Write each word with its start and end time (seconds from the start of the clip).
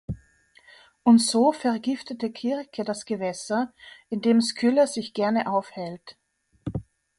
Und 1.03 1.19
so 1.19 1.51
vergiftet 1.51 2.21
Kirke 2.33 2.83
das 2.83 3.05
Gewässer, 3.05 3.71
in 4.09 4.21
dem 4.21 4.41
Skylla 4.41 4.87
sich 4.87 5.13
gerne 5.13 5.45
aufhält. 5.45 6.17